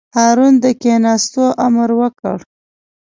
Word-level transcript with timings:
هارون 0.17 0.53
د 0.63 0.65
کېناستو 0.81 1.45
امر 1.65 1.89
وکړ. 1.99 2.37